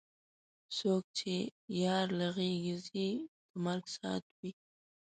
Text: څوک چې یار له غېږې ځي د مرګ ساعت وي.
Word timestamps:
څوک 0.77 1.03
چې 1.17 1.33
یار 1.83 2.07
له 2.19 2.27
غېږې 2.35 2.75
ځي 2.87 3.09
د 3.49 3.51
مرګ 3.65 3.83
ساعت 3.95 4.25
وي. 4.39 4.51